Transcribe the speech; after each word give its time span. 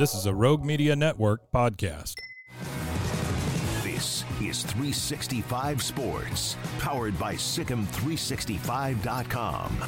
This 0.00 0.14
is 0.14 0.24
a 0.24 0.32
Rogue 0.32 0.64
Media 0.64 0.96
Network 0.96 1.52
podcast. 1.52 2.14
This 3.82 4.24
is 4.40 4.62
365 4.62 5.82
Sports, 5.82 6.56
powered 6.78 7.18
by 7.18 7.34
SicEm365.com. 7.34 9.84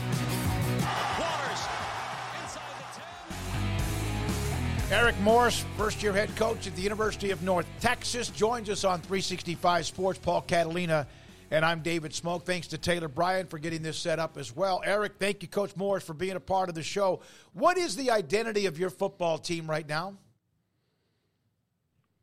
Eric 4.91 5.19
Morris, 5.21 5.65
first 5.79 6.03
year 6.03 6.13
head 6.13 6.37
coach 6.37 6.67
at 6.67 6.77
the 6.77 6.83
University 6.83 7.31
of 7.31 7.43
North 7.43 7.65
Texas, 7.81 8.29
joins 8.29 8.69
us 8.69 8.85
on 8.85 9.01
365 9.01 9.87
Sports. 9.87 10.19
Paul 10.19 10.43
Catalina 10.43 11.07
and 11.53 11.67
I'm 11.67 11.83
David 11.83 12.13
Smoak. 12.13 12.45
Thanks 12.47 12.67
to 12.69 12.79
Taylor 12.79 13.09
Bryan 13.09 13.47
for 13.47 13.59
getting 13.59 13.83
this 13.83 13.99
set 13.99 14.19
up 14.19 14.39
as 14.39 14.57
well. 14.57 14.81
Eric, 14.87 15.13
thank 15.19 15.43
you, 15.43 15.49
Coach 15.49 15.77
Morris, 15.77 16.03
for 16.03 16.15
being 16.15 16.35
a 16.35 16.41
part 16.41 16.71
of 16.71 16.75
the 16.75 16.83
show. 16.83 17.21
What 17.53 17.77
is 17.77 17.95
the 17.95 18.11
identity 18.11 18.65
of 18.65 18.79
your 18.79 18.89
football 18.89 19.37
team 19.37 19.69
right 19.69 19.87
now? 19.87 20.15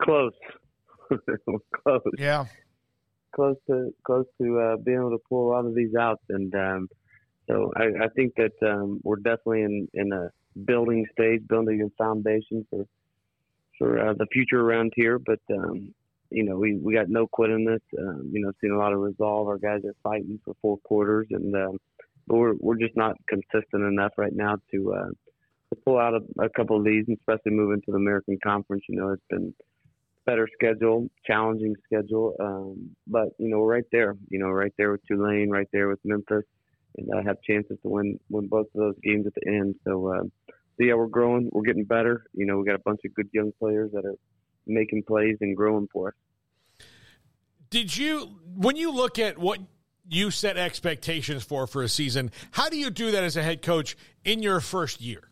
Close. 0.01 0.33
close. 1.83 2.01
Yeah. 2.17 2.45
Close 3.35 3.55
to 3.67 3.93
close 4.03 4.25
to 4.41 4.59
uh, 4.59 4.77
being 4.77 4.97
able 4.97 5.11
to 5.11 5.21
pull 5.29 5.49
a 5.49 5.51
lot 5.51 5.65
of 5.65 5.75
these 5.75 5.93
out, 5.93 6.19
and 6.29 6.53
um, 6.55 6.89
so 7.47 7.71
I, 7.75 8.05
I, 8.05 8.07
think 8.15 8.33
that 8.37 8.53
um, 8.67 8.99
we're 9.03 9.17
definitely 9.17 9.61
in 9.61 9.87
in 9.93 10.11
a 10.11 10.31
building 10.65 11.05
stage, 11.11 11.47
building 11.47 11.83
a 11.83 12.03
foundation 12.03 12.65
for 12.71 12.85
for 13.77 14.09
uh, 14.09 14.13
the 14.13 14.25
future 14.33 14.59
around 14.59 14.93
here. 14.95 15.19
But 15.19 15.39
um, 15.53 15.93
you 16.31 16.43
know, 16.43 16.57
we, 16.57 16.77
we 16.77 16.93
got 16.93 17.09
no 17.09 17.27
quit 17.27 17.49
in 17.49 17.65
this. 17.65 17.81
Um, 17.97 18.29
you 18.31 18.41
know, 18.41 18.51
seen 18.61 18.71
a 18.71 18.77
lot 18.77 18.93
of 18.93 18.99
resolve. 18.99 19.47
Our 19.47 19.57
guys 19.57 19.81
are 19.85 19.95
fighting 20.03 20.39
for 20.45 20.55
four 20.61 20.77
quarters, 20.79 21.27
and 21.31 21.55
um, 21.55 21.77
but 22.27 22.37
we're 22.37 22.53
we're 22.59 22.77
just 22.77 22.95
not 22.95 23.15
consistent 23.27 23.83
enough 23.83 24.13
right 24.17 24.33
now 24.33 24.57
to 24.71 24.93
uh, 24.93 25.09
to 25.69 25.75
pull 25.85 25.97
out 25.97 26.13
a, 26.13 26.43
a 26.43 26.49
couple 26.49 26.77
of 26.77 26.83
these, 26.83 27.05
especially 27.09 27.51
moving 27.51 27.81
to 27.81 27.91
the 27.91 27.97
American 27.97 28.37
Conference. 28.43 28.83
You 28.87 28.99
know, 28.99 29.09
it's 29.09 29.23
been 29.29 29.53
better 30.25 30.47
schedule, 30.53 31.09
challenging 31.25 31.75
schedule, 31.85 32.35
um, 32.39 32.91
but 33.07 33.29
you 33.39 33.49
know, 33.49 33.59
we're 33.59 33.73
right 33.73 33.87
there. 33.91 34.15
You 34.29 34.39
know, 34.39 34.49
right 34.49 34.73
there 34.77 34.91
with 34.91 35.01
Tulane, 35.07 35.49
right 35.49 35.67
there 35.73 35.87
with 35.87 35.99
Memphis, 36.03 36.45
and 36.97 37.09
uh, 37.11 37.23
have 37.25 37.41
chances 37.41 37.77
to 37.81 37.89
win 37.89 38.19
win 38.29 38.47
both 38.47 38.67
of 38.75 38.79
those 38.79 38.95
games 39.03 39.25
at 39.25 39.33
the 39.35 39.47
end. 39.47 39.75
So, 39.83 40.13
uh, 40.13 40.23
so 40.23 40.85
yeah, 40.85 40.93
we're 40.93 41.07
growing, 41.07 41.49
we're 41.51 41.63
getting 41.63 41.85
better. 41.85 42.25
You 42.33 42.45
know, 42.45 42.57
we 42.57 42.65
got 42.65 42.75
a 42.75 42.83
bunch 42.85 43.01
of 43.05 43.13
good 43.13 43.29
young 43.33 43.51
players 43.59 43.91
that 43.93 44.05
are 44.05 44.15
making 44.67 45.03
plays 45.03 45.37
and 45.41 45.55
growing 45.55 45.87
for 45.91 46.09
us. 46.09 46.13
Did 47.69 47.95
you, 47.95 48.39
when 48.55 48.75
you 48.75 48.91
look 48.91 49.19
at 49.19 49.37
what 49.37 49.59
you 50.07 50.31
set 50.31 50.57
expectations 50.57 51.43
for 51.43 51.67
for 51.67 51.83
a 51.83 51.89
season, 51.89 52.31
how 52.51 52.69
do 52.69 52.77
you 52.77 52.89
do 52.89 53.11
that 53.11 53.23
as 53.23 53.37
a 53.37 53.43
head 53.43 53.61
coach 53.61 53.95
in 54.23 54.41
your 54.41 54.59
first 54.59 55.01
year? 55.01 55.29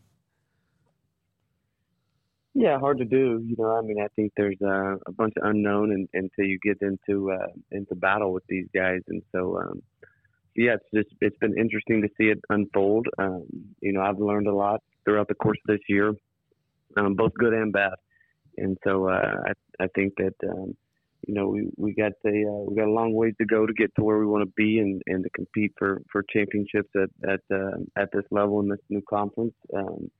Yeah, 2.54 2.78
hard 2.78 2.98
to 2.98 3.04
do. 3.04 3.42
You 3.44 3.56
know, 3.58 3.76
I 3.76 3.82
mean, 3.82 4.00
I 4.00 4.08
think 4.16 4.32
there's 4.36 4.56
uh, 4.62 4.96
a 5.06 5.12
bunch 5.12 5.34
of 5.36 5.48
unknown 5.48 5.92
and, 5.92 6.08
until 6.12 6.44
you 6.44 6.58
get 6.62 6.78
into 6.80 7.30
uh, 7.30 7.46
into 7.70 7.94
battle 7.94 8.32
with 8.32 8.42
these 8.48 8.66
guys, 8.74 9.00
and 9.06 9.22
so 9.30 9.58
um, 9.58 9.82
yeah, 10.56 10.74
it's 10.74 10.84
just 10.92 11.16
it's 11.20 11.36
been 11.38 11.56
interesting 11.56 12.02
to 12.02 12.08
see 12.18 12.30
it 12.30 12.40
unfold. 12.48 13.06
Um, 13.16 13.44
you 13.80 13.92
know, 13.92 14.00
I've 14.00 14.18
learned 14.18 14.48
a 14.48 14.54
lot 14.54 14.82
throughout 15.04 15.28
the 15.28 15.34
course 15.34 15.58
of 15.68 15.76
this 15.76 15.84
year, 15.88 16.14
um, 16.96 17.14
both 17.14 17.32
good 17.34 17.52
and 17.52 17.72
bad 17.72 17.94
and 18.58 18.76
so 18.84 19.08
uh, 19.08 19.34
I 19.46 19.84
I 19.84 19.86
think 19.94 20.14
that 20.16 20.34
um, 20.48 20.76
you 21.26 21.34
know 21.34 21.48
we 21.48 21.68
we 21.76 21.92
got 21.94 22.12
a 22.24 22.28
uh, 22.28 22.64
we 22.66 22.76
got 22.76 22.88
a 22.88 22.92
long 22.92 23.12
ways 23.12 23.34
to 23.38 23.46
go 23.46 23.66
to 23.66 23.72
get 23.72 23.94
to 23.96 24.04
where 24.04 24.18
we 24.18 24.26
want 24.26 24.42
to 24.42 24.52
be 24.56 24.78
and, 24.78 25.02
and 25.06 25.24
to 25.24 25.30
compete 25.30 25.72
for, 25.78 26.02
for 26.10 26.24
championships 26.32 26.90
at 26.96 27.10
at 27.28 27.40
uh, 27.52 27.76
at 27.96 28.08
this 28.12 28.24
level 28.30 28.60
in 28.60 28.68
this 28.68 28.78
new 28.88 29.02
conference. 29.08 29.54
Um, 29.74 30.10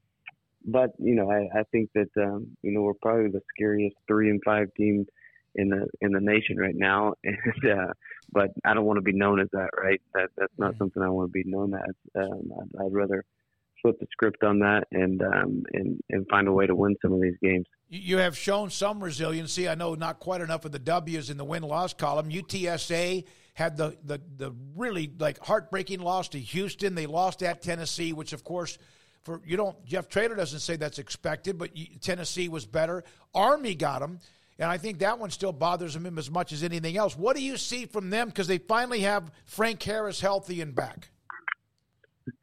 but 0.64 0.90
you 0.98 1.14
know 1.14 1.30
I, 1.30 1.60
I 1.60 1.62
think 1.72 1.90
that 1.94 2.10
um, 2.16 2.48
you 2.62 2.72
know 2.72 2.82
we're 2.82 2.94
probably 2.94 3.30
the 3.30 3.42
scariest 3.54 3.96
three 4.06 4.30
and 4.30 4.40
five 4.44 4.68
team 4.76 5.06
in 5.54 5.68
the 5.68 5.86
in 6.00 6.12
the 6.12 6.20
nation 6.20 6.56
right 6.56 6.76
now, 6.76 7.14
and 7.24 7.70
uh, 7.70 7.92
but 8.32 8.50
I 8.64 8.74
don't 8.74 8.84
want 8.84 8.98
to 8.98 9.02
be 9.02 9.12
known 9.12 9.40
as 9.40 9.48
that, 9.52 9.70
right? 9.80 10.00
That 10.14 10.30
that's 10.36 10.58
not 10.58 10.76
something 10.78 11.02
I 11.02 11.08
want 11.08 11.28
to 11.28 11.32
be 11.32 11.48
known 11.48 11.74
as. 11.74 11.94
Um, 12.16 12.52
I'd, 12.60 12.86
I'd 12.86 12.92
rather 12.92 13.24
flip 13.82 13.98
the 14.00 14.06
script 14.10 14.42
on 14.42 14.58
that 14.60 14.84
and 14.92 15.22
um, 15.22 15.62
and 15.72 16.00
and 16.10 16.26
find 16.28 16.48
a 16.48 16.52
way 16.52 16.66
to 16.66 16.74
win 16.74 16.96
some 17.02 17.12
of 17.12 17.20
these 17.20 17.36
games. 17.42 17.66
You 17.88 18.18
have 18.18 18.36
shown 18.36 18.70
some 18.70 19.02
resiliency. 19.02 19.68
I 19.68 19.74
know 19.74 19.94
not 19.94 20.20
quite 20.20 20.40
enough 20.40 20.64
of 20.64 20.72
the 20.72 20.78
W's 20.78 21.30
in 21.30 21.36
the 21.36 21.44
win 21.44 21.62
loss 21.62 21.94
column. 21.94 22.30
UTSA 22.30 23.24
had 23.54 23.76
the, 23.76 23.96
the 24.04 24.20
the 24.36 24.52
really 24.76 25.10
like 25.18 25.38
heartbreaking 25.38 26.00
loss 26.00 26.28
to 26.30 26.38
Houston. 26.38 26.94
They 26.94 27.06
lost 27.06 27.42
at 27.42 27.62
Tennessee, 27.62 28.12
which 28.12 28.32
of 28.32 28.44
course 28.44 28.78
for 29.22 29.40
you 29.44 29.56
don't 29.56 29.84
Jeff 29.84 30.08
Traylor 30.08 30.36
doesn't 30.36 30.60
say 30.60 30.76
that's 30.76 30.98
expected, 30.98 31.58
but 31.58 31.70
Tennessee 32.00 32.48
was 32.48 32.66
better. 32.66 33.04
Army 33.34 33.74
got 33.74 34.00
them. 34.00 34.20
And 34.60 34.68
I 34.68 34.76
think 34.76 34.98
that 34.98 35.20
one 35.20 35.30
still 35.30 35.52
bothers 35.52 35.94
him 35.94 36.18
as 36.18 36.30
much 36.30 36.52
as 36.52 36.64
anything 36.64 36.96
else. 36.96 37.16
What 37.16 37.36
do 37.36 37.42
you 37.42 37.56
see 37.56 37.86
from 37.86 38.10
them? 38.10 38.28
Because 38.28 38.48
they 38.48 38.58
finally 38.58 39.00
have 39.00 39.30
Frank 39.44 39.80
Harris 39.80 40.20
healthy 40.20 40.60
and 40.60 40.74
back. 40.74 41.10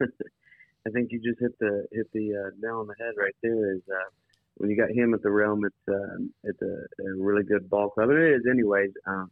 I 0.86 0.90
think 0.90 1.10
you 1.10 1.20
just 1.20 1.40
hit 1.40 1.58
the 1.58 1.86
hit 1.90 2.06
the 2.12 2.34
uh, 2.34 2.50
nail 2.60 2.78
on 2.80 2.86
the 2.86 2.94
head 2.98 3.14
right 3.18 3.34
there. 3.42 3.74
Is 3.74 3.82
uh, 3.90 4.08
when 4.56 4.70
you 4.70 4.76
got 4.76 4.90
him 4.90 5.14
at 5.14 5.22
the 5.22 5.30
realm, 5.30 5.64
it's 5.64 5.74
uh, 5.88 6.24
it's 6.44 6.62
a, 6.62 7.02
a 7.02 7.16
really 7.18 7.42
good 7.42 7.68
ball 7.68 7.90
club, 7.90 8.10
it 8.10 8.18
is 8.18 8.42
anyways. 8.50 8.90
Um, 9.06 9.30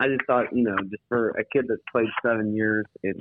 I 0.00 0.08
just 0.08 0.22
thought, 0.26 0.54
you 0.54 0.64
know, 0.64 0.76
just 0.90 1.02
for 1.08 1.30
a 1.30 1.44
kid 1.44 1.66
that's 1.68 1.80
played 1.90 2.08
seven 2.22 2.54
years 2.54 2.84
and 3.02 3.14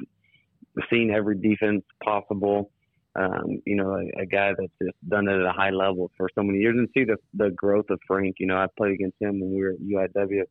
seen 0.91 1.11
every 1.11 1.37
defense 1.37 1.83
possible, 2.03 2.71
um, 3.15 3.61
you 3.65 3.75
know, 3.75 3.93
a, 3.93 4.23
a 4.23 4.25
guy 4.25 4.53
that's 4.57 4.73
just 4.81 4.97
done 5.07 5.27
it 5.27 5.39
at 5.39 5.45
a 5.45 5.53
high 5.53 5.69
level 5.69 6.11
for 6.17 6.29
so 6.35 6.43
many 6.43 6.59
years, 6.59 6.75
and 6.77 6.89
see 6.93 7.05
the 7.05 7.17
the 7.33 7.51
growth 7.51 7.89
of 7.89 7.99
Frank. 8.07 8.35
You 8.39 8.47
know, 8.47 8.57
I 8.57 8.67
played 8.77 8.93
against 8.93 9.21
him 9.21 9.39
when 9.39 9.53
we 9.53 9.61
were 9.61 9.71
at 9.71 10.13
UIW 10.15 10.43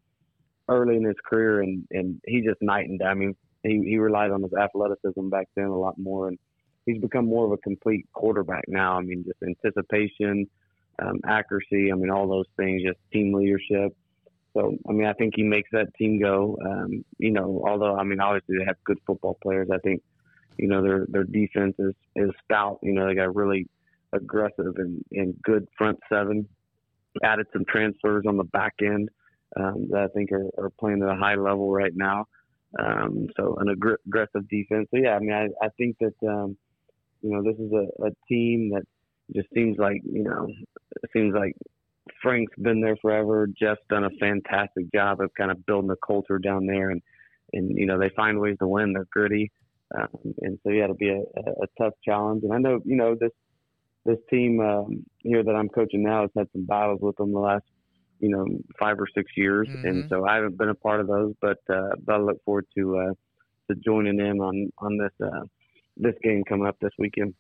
early 0.68 0.96
in 0.96 1.04
his 1.04 1.16
career, 1.28 1.60
and 1.60 1.86
and 1.90 2.20
he 2.26 2.40
just 2.40 2.62
night 2.62 2.88
and 2.88 2.98
day. 2.98 3.04
I 3.04 3.14
mean, 3.14 3.36
he 3.62 3.82
he 3.84 3.98
relied 3.98 4.30
on 4.30 4.42
his 4.42 4.52
athleticism 4.54 5.28
back 5.28 5.48
then 5.54 5.66
a 5.66 5.78
lot 5.78 5.98
more, 5.98 6.28
and 6.28 6.38
he's 6.87 7.00
become 7.00 7.26
more 7.26 7.47
of 7.47 7.53
a 7.53 7.59
complete 7.59 8.06
quarterback 8.12 8.65
now. 8.69 8.98
I 8.98 9.03
mean, 9.03 9.25
just 9.25 9.43
anticipation, 9.43 10.48
um, 11.00 11.20
accuracy. 11.26 11.90
I 11.93 11.94
mean, 11.94 12.11
all 12.11 12.29
those 12.29 12.46
things, 12.56 12.82
just 12.82 12.99
team 13.12 13.32
leadership. 13.32 13.96
So, 14.55 14.76
I 14.88 14.93
mean, 14.93 15.06
I 15.06 15.14
think 15.14 15.34
he 15.34 15.43
makes 15.43 15.70
that 15.73 15.94
team 15.94 16.20
go. 16.20 16.58
Um, 16.64 17.05
you 17.19 17.31
know, 17.31 17.64
although 17.67 17.96
I 17.96 18.05
mean, 18.05 18.20
obviously 18.20 18.58
they 18.58 18.64
have 18.67 18.76
good 18.84 18.99
football 19.06 19.38
players. 19.43 19.69
I 19.73 19.79
think, 19.79 20.02
you 20.58 20.69
know, 20.69 20.82
their 20.82 21.06
their 21.08 21.25
defense 21.25 21.75
is 21.79 21.94
is 22.17 22.31
stout. 22.44 22.79
You 22.82 22.93
know, 22.93 23.06
they 23.06 23.14
got 23.14 23.35
really 23.35 23.69
aggressive 24.12 24.75
and, 24.76 25.02
and 25.12 25.40
good 25.43 25.67
front 25.78 25.99
seven. 26.11 26.49
Added 27.23 27.46
some 27.52 27.64
transfers 27.67 28.25
on 28.26 28.37
the 28.37 28.44
back 28.44 28.75
end 28.82 29.11
um, 29.58 29.88
that 29.90 30.02
I 30.05 30.08
think 30.08 30.32
are, 30.32 30.49
are 30.58 30.70
playing 30.81 31.02
at 31.02 31.08
a 31.08 31.14
high 31.14 31.35
level 31.35 31.70
right 31.70 31.93
now. 31.94 32.26
Um, 32.78 33.28
so 33.37 33.56
an 33.61 33.69
aggressive 33.69 34.49
defense. 34.49 34.88
So 34.90 34.96
yeah, 34.96 35.14
I 35.14 35.19
mean, 35.19 35.32
I, 35.32 35.49
I 35.62 35.69
think 35.76 35.96
that 36.00 36.14
um, 36.26 36.56
you 37.22 37.30
know, 37.30 37.42
this 37.42 37.58
is 37.58 37.72
a, 37.72 38.06
a 38.06 38.10
team 38.28 38.70
that 38.74 38.82
just 39.34 39.48
seems 39.54 39.78
like, 39.78 40.02
you 40.04 40.24
know, 40.24 40.48
it 41.02 41.10
seems 41.12 41.34
like 41.34 41.54
Frank's 42.20 42.52
been 42.60 42.80
there 42.80 42.96
forever. 42.96 43.46
Jeff's 43.46 43.80
done 43.88 44.04
a 44.04 44.10
fantastic 44.20 44.92
job 44.92 45.20
of 45.20 45.30
kind 45.34 45.50
of 45.50 45.64
building 45.66 45.90
a 45.90 46.06
culture 46.06 46.38
down 46.38 46.66
there, 46.66 46.90
and 46.90 47.00
and 47.52 47.76
you 47.76 47.86
know 47.86 47.98
they 47.98 48.10
find 48.16 48.40
ways 48.40 48.56
to 48.60 48.66
win. 48.66 48.92
They're 48.92 49.06
gritty, 49.10 49.50
um, 49.94 50.34
and 50.40 50.58
so 50.62 50.70
yeah, 50.70 50.84
it'll 50.84 50.96
be 50.96 51.10
a, 51.10 51.20
a, 51.20 51.66
tough 51.78 51.94
challenge. 52.04 52.42
And 52.44 52.52
I 52.52 52.58
know 52.58 52.80
you 52.84 52.96
know 52.96 53.16
this 53.19 53.32
this 54.04 54.18
team 54.30 54.60
um, 54.60 55.04
here 55.18 55.42
that 55.42 55.54
I'm 55.54 55.68
coaching 55.68 56.02
now 56.02 56.22
has 56.22 56.30
had 56.36 56.48
some 56.52 56.66
battles 56.66 57.00
with 57.00 57.16
them 57.16 57.32
the 57.32 57.38
last 57.38 57.64
you 58.20 58.30
know 58.30 58.46
five 58.78 58.98
or 58.98 59.06
six 59.14 59.30
years, 59.36 59.68
mm-hmm. 59.68 59.86
and 59.86 60.08
so 60.08 60.26
I 60.26 60.36
haven't 60.36 60.58
been 60.58 60.70
a 60.70 60.75
part 60.75 61.00
of 61.00 61.06
those, 61.06 61.34
but 61.40 61.58
uh, 61.68 61.90
but 62.04 62.14
I 62.14 62.18
look 62.18 62.42
forward 62.44 62.66
to 62.76 62.98
uh, 62.98 63.12
to 63.70 63.80
joining 63.84 64.18
in 64.18 64.40
on 64.40 64.72
on 64.78 64.98
this 64.98 65.12
uh, 65.25 65.44
this 65.96 66.14
game 66.22 66.44
coming 66.44 66.66
up 66.66 66.76
this 66.80 66.92
weekend. 66.98 67.34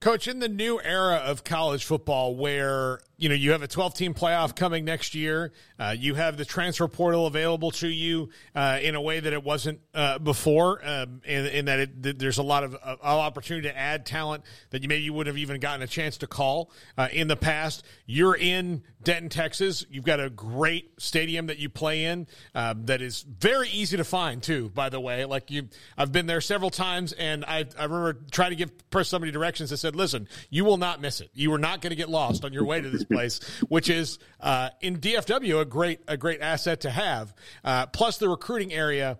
Coach, 0.00 0.28
in 0.28 0.38
the 0.38 0.48
new 0.48 0.80
era 0.80 1.16
of 1.16 1.42
college 1.42 1.84
football, 1.84 2.36
where 2.36 3.00
you 3.16 3.28
know 3.28 3.34
you 3.34 3.50
have 3.50 3.62
a 3.62 3.66
12 3.66 3.94
team 3.94 4.14
playoff 4.14 4.54
coming 4.54 4.84
next 4.84 5.12
year, 5.12 5.52
uh, 5.80 5.92
you 5.98 6.14
have 6.14 6.36
the 6.36 6.44
transfer 6.44 6.86
portal 6.86 7.26
available 7.26 7.72
to 7.72 7.88
you 7.88 8.28
uh, 8.54 8.78
in 8.80 8.94
a 8.94 9.00
way 9.00 9.18
that 9.18 9.32
it 9.32 9.42
wasn't 9.42 9.80
uh, 9.94 10.20
before, 10.20 10.80
um, 10.86 11.20
in, 11.24 11.46
in, 11.46 11.64
that 11.64 11.80
it, 11.80 12.18
there's 12.20 12.38
a 12.38 12.44
lot 12.44 12.62
of 12.62 12.76
opportunity 13.02 13.66
to 13.66 13.76
add 13.76 14.06
talent 14.06 14.44
that 14.70 14.82
you 14.82 14.88
maybe 14.88 15.02
you 15.02 15.12
would 15.12 15.26
have 15.26 15.36
even 15.36 15.58
gotten 15.58 15.82
a 15.82 15.86
chance 15.88 16.18
to 16.18 16.28
call 16.28 16.70
uh, 16.96 17.08
in 17.12 17.26
the 17.26 17.36
past. 17.36 17.84
You're 18.06 18.36
in 18.36 18.84
Denton, 19.02 19.30
Texas. 19.30 19.84
You've 19.90 20.04
got 20.04 20.20
a 20.20 20.30
great 20.30 20.92
stadium 21.00 21.46
that 21.46 21.58
you 21.58 21.68
play 21.68 22.04
in 22.04 22.28
uh, 22.54 22.74
that 22.84 23.02
is 23.02 23.22
very 23.22 23.68
easy 23.70 23.96
to 23.96 24.04
find 24.04 24.40
too. 24.40 24.70
By 24.70 24.90
the 24.90 25.00
way, 25.00 25.24
like 25.24 25.50
you, 25.50 25.68
I've 25.96 26.12
been 26.12 26.26
there 26.26 26.40
several 26.40 26.70
times, 26.70 27.12
and 27.14 27.44
I 27.44 27.64
I 27.76 27.84
remember 27.84 28.14
trying 28.30 28.50
to 28.50 28.56
give 28.56 28.70
somebody 29.02 29.32
directions 29.32 29.67
that 29.70 29.78
said, 29.78 29.96
"Listen, 29.96 30.28
you 30.50 30.64
will 30.64 30.76
not 30.76 31.00
miss 31.00 31.20
it. 31.20 31.30
You 31.34 31.52
are 31.52 31.58
not 31.58 31.80
going 31.80 31.90
to 31.90 31.96
get 31.96 32.08
lost 32.08 32.44
on 32.44 32.52
your 32.52 32.64
way 32.64 32.80
to 32.80 32.90
this 32.90 33.04
place," 33.12 33.40
which 33.68 33.88
is 33.88 34.18
uh, 34.40 34.70
in 34.80 34.98
DFW 34.98 35.60
a 35.60 35.64
great 35.64 36.00
a 36.08 36.16
great 36.16 36.40
asset 36.40 36.80
to 36.82 36.90
have. 36.90 37.34
Uh, 37.64 37.86
plus 37.86 38.18
the 38.18 38.28
recruiting 38.28 38.72
area 38.72 39.18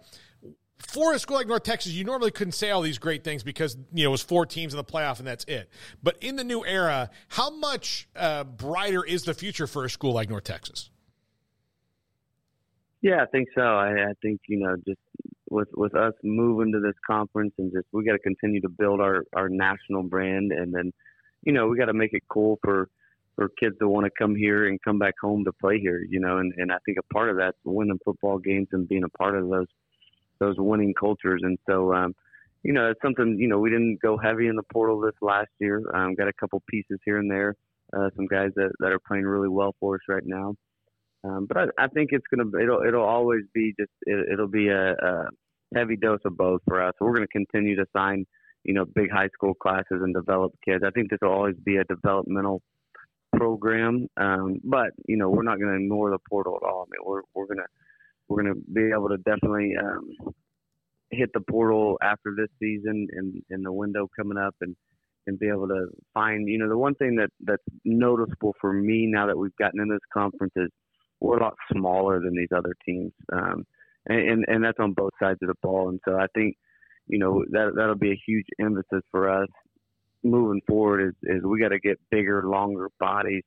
for 0.79 1.13
a 1.13 1.19
school 1.19 1.37
like 1.37 1.47
North 1.47 1.65
Texas, 1.65 1.93
you 1.93 2.05
normally 2.05 2.31
couldn't 2.31 2.53
say 2.53 2.71
all 2.71 2.83
these 2.83 2.99
great 2.99 3.25
things 3.25 3.43
because 3.43 3.77
you 3.93 4.05
know 4.05 4.11
it 4.11 4.13
was 4.13 4.23
four 4.23 4.47
teams 4.47 4.73
in 4.73 4.77
the 4.77 4.85
playoff 4.85 5.19
and 5.19 5.27
that's 5.27 5.45
it. 5.45 5.69
But 6.03 6.19
in 6.21 6.37
the 6.37 6.45
new 6.45 6.65
era, 6.65 7.11
how 7.29 7.51
much 7.51 8.09
uh, 8.15 8.45
brighter 8.45 9.05
is 9.05 9.25
the 9.25 9.35
future 9.35 9.67
for 9.67 9.85
a 9.85 9.91
school 9.91 10.13
like 10.13 10.31
North 10.31 10.45
Texas? 10.45 10.91
Yeah, 13.03 13.23
I 13.23 13.27
think 13.27 13.49
so. 13.55 13.63
I, 13.63 14.11
I 14.11 14.13
think 14.23 14.41
you 14.49 14.59
know 14.59 14.77
just 14.87 15.01
with 15.51 15.69
with 15.75 15.95
us 15.95 16.15
moving 16.25 16.73
to 16.73 16.81
this 16.81 16.97
conference 17.07 17.53
and 17.59 17.73
just 17.73 17.87
we 17.93 18.05
got 18.05 18.13
to 18.13 18.19
continue 18.19 18.61
to 18.63 18.69
build 18.69 19.01
our 19.01 19.25
our 19.35 19.49
national 19.49 20.03
brand 20.03 20.53
and 20.53 20.75
then 20.75 20.93
you 21.45 21.53
know 21.53 21.69
we 21.69 21.79
got 21.79 21.87
to 21.87 21.95
make 21.95 22.13
it 22.13 22.25
cool 22.29 22.59
for 22.63 22.89
for 23.37 23.49
kids 23.61 23.77
to 23.81 23.89
want 23.89 24.05
to 24.05 24.11
come 24.19 24.35
here 24.35 24.67
and 24.69 24.83
come 24.83 24.99
back 24.99 25.15
home 25.23 25.45
to 25.45 25.53
play 25.53 25.79
here. 25.79 26.03
You 26.09 26.21
know, 26.21 26.39
and 26.39 26.53
and 26.57 26.73
I 26.73 26.79
think 26.85 26.99
a 26.99 27.15
part 27.15 27.31
of 27.31 27.37
that's 27.37 27.57
winning 27.65 28.01
football 28.05 28.39
games 28.39 28.69
and 28.73 28.89
being 28.89 29.05
a 29.05 29.09
part 29.11 29.37
of 29.37 29.49
those 29.49 29.67
those 30.41 30.57
winning 30.59 30.95
cultures. 30.99 31.43
And 31.45 31.59
so, 31.69 31.93
um, 31.95 32.15
you 32.63 32.73
know, 32.73 32.91
it's 32.91 33.01
something, 33.03 33.39
you 33.39 33.49
know, 33.49 33.59
we 33.59 33.71
didn't 33.71 34.01
go 34.03 34.19
heavy 34.19 34.49
in 34.49 34.57
the 34.57 34.63
portal 34.73 35.01
this 35.01 35.15
last 35.21 35.51
year. 35.61 35.83
Um, 35.95 36.15
got 36.15 36.29
a 36.29 36.33
couple 36.33 36.63
pieces 36.69 36.99
here 37.05 37.19
and 37.19 37.31
there, 37.31 37.55
uh, 37.97 38.11
some 38.17 38.27
guys 38.27 38.51
that, 38.57 38.73
that 38.81 38.93
are 38.93 39.01
playing 39.01 39.25
really 39.25 39.49
well 39.49 39.75
for 39.81 39.97
us 39.97 40.01
right 40.09 40.25
now. 40.27 40.55
Um, 41.25 41.47
but 41.49 41.59
I, 41.59 41.85
I 41.85 41.89
think 41.89 42.11
it's 42.13 42.25
to, 42.33 42.59
it'll, 42.61 42.83
it'll 42.87 43.05
always 43.05 43.43
be 43.53 43.75
just, 43.79 43.91
it, 44.03 44.39
will 44.39 44.49
be 44.49 44.69
a, 44.69 44.93
a 44.93 45.29
heavy 45.75 45.97
dose 45.97 46.21
of 46.25 46.37
both 46.37 46.61
for 46.67 46.83
us. 46.83 46.95
We're 47.01 47.17
to 47.17 47.27
continue 47.29 47.77
to 47.77 47.87
sign, 47.97 48.25
you 48.65 48.75
know, 48.75 48.85
big 48.85 49.11
high 49.11 49.29
school 49.35 49.55
classes 49.55 50.01
and 50.03 50.15
develop 50.15 50.53
kids. 50.65 50.85
I 50.87 50.91
think 50.91 51.11
this 51.11 51.19
will 51.21 51.33
always 51.33 51.57
be 51.65 51.77
a 51.77 51.85
developmental 51.85 52.63
program. 53.37 54.07
Um, 54.17 54.59
but, 54.65 54.91
you 55.07 55.17
know, 55.17 55.29
we're 55.29 55.43
not 55.43 55.59
to 55.73 55.83
ignore 55.83 56.11
the 56.11 56.19
portal 56.29 56.59
at 56.63 56.67
all. 56.67 56.87
I 56.87 56.91
mean, 56.91 57.05
we're, 57.05 57.23
we're 57.35 57.55
to, 57.55 57.67
we're 58.29 58.43
to 58.43 58.55
be 58.73 58.91
able 58.95 59.09
to 59.09 59.19
definitely 59.19 59.75
um, 59.81 60.35
hit 61.11 61.31
the 61.35 61.41
portal 61.41 61.99
after 62.03 62.35
this 62.37 62.49
season 62.61 63.09
and, 63.13 63.43
and 63.51 63.65
the 63.65 63.73
window 63.73 64.09
coming 64.19 64.39
up 64.39 64.55
and, 64.61 64.77
and 65.27 65.39
be 65.39 65.49
able 65.49 65.69
to 65.69 65.87
find, 66.15 66.49
you 66.49 66.59
know, 66.59 66.69
the 66.69 66.79
one 66.79 66.95
thing 66.95 67.17
that, 67.17 67.31
that's 67.45 67.63
noticeable 67.85 68.55
for 68.61 68.73
me 68.73 69.07
now 69.07 69.27
that 69.27 69.37
we've 69.37 69.57
gotten 69.57 69.81
in 69.81 69.89
this 69.89 69.99
conference 70.13 70.53
is 70.57 70.69
we're 71.21 71.39
a 71.39 71.43
lot 71.43 71.55
smaller 71.73 72.21
than 72.21 72.35
these 72.35 72.53
other 72.55 72.75
teams. 72.85 73.13
Um, 73.33 73.67
and, 74.07 74.31
and, 74.31 74.45
and 74.49 74.65
that's 74.65 74.79
on 74.79 74.93
both 74.93 75.13
sides 75.21 75.39
of 75.43 75.49
the 75.49 75.55
ball. 75.63 75.89
And 75.89 76.01
so 76.07 76.17
I 76.17 76.27
think, 76.35 76.57
you 77.07 77.19
know, 77.19 77.45
that, 77.51 77.73
that'll 77.77 77.97
be 77.97 78.13
a 78.13 78.23
huge 78.27 78.47
emphasis 78.61 79.03
for 79.11 79.29
us 79.29 79.49
moving 80.23 80.61
forward 80.67 81.09
is, 81.09 81.15
is 81.23 81.43
we 81.45 81.61
got 81.61 81.69
to 81.69 81.79
get 81.79 81.99
bigger, 82.11 82.43
longer 82.45 82.89
bodies 82.99 83.45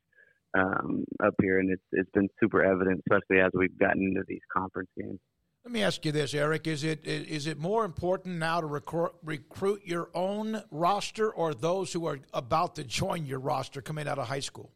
um, 0.54 1.06
up 1.24 1.34
here, 1.42 1.60
and 1.60 1.72
it's 1.72 1.84
it's 1.92 2.10
been 2.12 2.30
super 2.40 2.64
evident, 2.64 3.02
especially 3.08 3.42
as 3.42 3.52
we've 3.54 3.78
gotten 3.78 4.04
into 4.04 4.24
these 4.28 4.42
conference 4.52 4.90
games. 4.98 5.20
Let 5.64 5.72
me 5.72 5.84
ask 5.84 6.04
you 6.06 6.12
this, 6.12 6.34
Eric: 6.34 6.68
Is 6.68 6.84
it 6.84 7.06
is 7.06 7.48
it 7.48 7.58
more 7.58 7.86
important 7.86 8.38
now 8.38 8.62
to 8.62 8.68
recruit, 8.68 9.14
recruit 9.24 9.82
your 9.86 10.10
own 10.14 10.62
roster 10.72 11.32
or 11.32 11.54
those 11.54 11.94
who 11.94 12.06
are 12.06 12.20
about 12.34 12.76
to 12.76 12.84
join 12.84 13.26
your 13.26 13.40
roster 13.40 13.82
coming 13.82 14.08
out 14.08 14.20
of 14.20 14.28
high 14.28 14.40
school? 14.40 14.72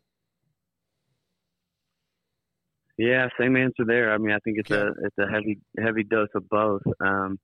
Yeah, 2.97 3.27
same 3.39 3.57
answer 3.57 3.83
there. 3.85 4.13
I 4.13 4.17
mean, 4.17 4.33
I 4.33 4.39
think 4.43 4.57
it's 4.59 4.71
okay. 4.71 4.81
a 4.81 5.05
it's 5.05 5.17
a 5.19 5.31
heavy 5.31 5.59
heavy 5.77 6.03
dose 6.03 6.29
of 6.33 6.47
both. 6.49 6.81
Um, 6.99 7.37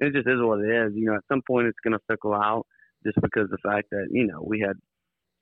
it 0.00 0.12
just 0.12 0.28
is 0.28 0.40
what 0.40 0.60
it 0.60 0.70
is. 0.70 0.92
You 0.94 1.06
know, 1.06 1.14
at 1.14 1.24
some 1.30 1.42
point 1.46 1.68
it's 1.68 1.78
going 1.82 1.92
to 1.94 2.04
fickle 2.08 2.34
out, 2.34 2.66
just 3.04 3.18
because 3.22 3.48
the 3.50 3.58
fact 3.64 3.88
that 3.92 4.08
you 4.10 4.26
know 4.26 4.42
we 4.46 4.60
had 4.60 4.76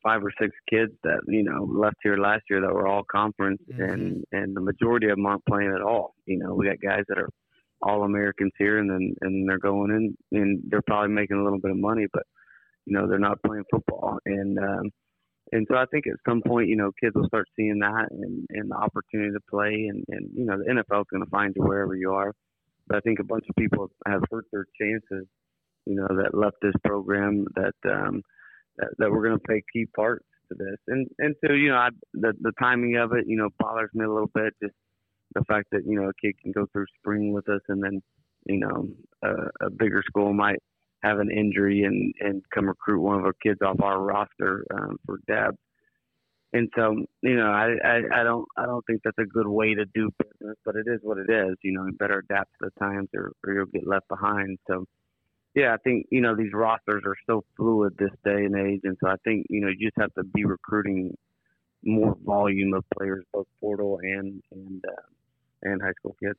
five 0.03 0.23
or 0.23 0.33
six 0.41 0.55
kids 0.71 0.93
that 1.03 1.21
you 1.27 1.43
know 1.43 1.65
left 1.65 1.97
here 2.03 2.17
last 2.17 2.43
year 2.51 2.61
that 2.61 2.73
were 2.73 2.87
all 2.87 3.03
conference, 3.11 3.61
mm-hmm. 3.71 3.83
and 3.83 4.25
and 4.33 4.57
the 4.57 4.61
majority 4.61 5.09
of 5.09 5.17
them 5.17 5.27
aren't 5.27 5.47
playing 5.47 5.73
at 5.75 5.83
all. 5.83 6.15
You 6.27 6.39
know, 6.39 6.55
we 6.55 6.67
got 6.67 6.81
guys 6.81 7.05
that 7.09 7.19
are 7.19 7.29
all 7.83 8.05
Americans 8.05 8.53
here, 8.59 8.79
and 8.79 8.89
then 8.89 9.15
and 9.23 9.49
they're 9.49 9.59
going 9.59 9.91
in, 9.91 10.39
and 10.39 10.63
they're 10.69 10.83
probably 10.83 11.13
making 11.13 11.37
a 11.37 11.43
little 11.43 11.59
bit 11.59 11.73
of 11.73 11.79
money, 11.79 12.07
but 12.13 12.23
you 12.87 12.97
know 12.97 13.09
they're 13.09 13.19
not 13.19 13.43
playing 13.45 13.65
football, 13.71 14.19
and 14.25 14.59
um, 14.59 14.91
and 15.51 15.67
so 15.71 15.77
I 15.77 15.87
think 15.87 16.07
at 16.07 16.17
some 16.29 16.43
point, 16.47 16.69
you 16.69 16.77
know, 16.77 16.93
kids 17.03 17.15
will 17.15 17.27
start 17.27 17.49
seeing 17.57 17.81
that 17.81 18.09
and 18.11 18.47
and 18.51 18.71
the 18.71 18.77
opportunity 18.77 19.33
to 19.33 19.41
play, 19.51 19.89
and 19.91 20.05
and 20.09 20.31
you 20.35 20.45
know 20.45 20.59
the 20.59 20.65
NFL 20.71 21.01
is 21.01 21.07
going 21.11 21.25
to 21.25 21.31
find 21.31 21.55
you 21.57 21.63
wherever 21.63 21.95
you 21.95 22.13
are, 22.13 22.33
but 22.87 22.97
I 22.97 23.01
think 23.01 23.19
a 23.19 23.25
bunch 23.25 23.45
of 23.49 23.57
people 23.57 23.91
have 24.07 24.23
hurt 24.31 24.47
their 24.53 24.67
chances, 24.81 25.27
you 25.87 25.95
know, 25.97 26.09
that 26.09 26.37
left 26.37 26.57
this 26.63 26.75
program 26.85 27.47
that. 27.57 27.75
um 27.91 28.23
that, 28.79 28.89
that 28.99 29.11
we're 29.11 29.27
going 29.27 29.39
to 29.39 29.47
play 29.47 29.63
key 29.73 29.87
parts 29.95 30.25
to 30.49 30.55
this. 30.59 30.79
And 30.89 31.07
and 31.19 31.35
so 31.45 31.53
you 31.53 31.71
know, 31.71 31.77
I, 31.77 31.89
the 32.15 32.33
the 32.41 32.53
timing 32.61 32.97
of 32.97 33.13
it, 33.13 33.27
you 33.27 33.37
know, 33.37 33.49
bothers 33.59 33.91
me 33.95 34.05
a 34.05 34.13
little 34.13 34.31
bit. 34.35 34.55
Just 34.63 34.75
the 35.35 35.45
fact 35.45 35.69
that 35.73 35.83
you 35.87 36.01
know 36.01 36.09
a 36.09 36.15
kid 36.21 36.35
can 36.43 36.53
go 36.53 36.67
through 36.73 36.87
spring 36.99 37.33
with 37.33 37.49
us, 37.49 37.61
and 37.69 37.83
then 37.83 38.03
you 38.47 38.59
know 38.59 38.89
a, 39.23 39.67
a 39.67 39.71
bigger 39.71 40.03
school 40.07 40.33
might 40.33 40.61
have 41.03 41.19
an 41.19 41.31
injury 41.31 41.83
and 41.83 42.15
and 42.21 42.43
come 42.55 42.67
recruit 42.67 43.01
one 43.01 43.19
of 43.19 43.25
our 43.25 43.33
kids 43.43 43.61
off 43.63 43.81
our 43.81 44.01
roster 44.01 44.65
um, 44.75 44.99
for 45.07 45.19
depth. 45.27 45.59
And 46.55 46.69
so, 46.77 46.95
you 47.23 47.35
know, 47.35 47.51
I, 47.51 47.77
I, 47.83 48.21
I 48.21 48.23
don't 48.25 48.47
I 48.57 48.67
don't 48.67 48.85
think 48.87 49.01
that's 49.03 49.19
a 49.19 49.25
good 49.25 49.49
way 49.49 49.75
to 49.75 49.87
do 49.87 50.11
business, 50.19 50.57
but 50.65 50.77
it 50.77 50.87
is 50.87 51.01
what 51.03 51.19
it 51.19 51.31
is. 51.31 51.57
You 51.63 51.73
know, 51.73 51.87
you 51.87 51.93
better 51.99 52.19
adapt 52.19 52.51
to 52.61 52.69
the 52.69 52.81
times 52.81 53.09
or, 53.15 53.33
or 53.45 53.55
you'll 53.55 53.67
get 53.67 53.87
left 53.87 54.09
behind. 54.09 54.59
So 54.69 54.87
yeah, 55.55 55.75
I 55.75 55.77
think 55.79 56.07
you 56.11 56.21
know 56.21 56.35
these 56.35 56.53
rosters 56.53 57.03
are 57.07 57.17
so 57.27 57.45
fluid 57.57 57.95
this 57.99 58.11
day 58.25 58.45
and 58.45 58.57
age, 58.57 58.81
and 58.85 58.97
so 59.03 59.09
I 59.09 59.17
think 59.25 59.47
you 59.51 59.61
know 59.61 59.69
you 59.69 59.89
just 59.89 59.99
have 59.99 60.15
to 60.15 60.25
be 60.25 60.45
recruiting 60.45 61.15
more 61.85 62.17
volume 62.25 62.75
of 62.75 62.85
players, 62.97 63.25
both 63.33 63.47
portal 63.61 63.99
and 64.03 64.43
and 64.53 64.85
uh, 64.87 65.03
and 65.63 65.83
high 65.83 65.93
school 65.99 66.17
kids, 66.23 66.39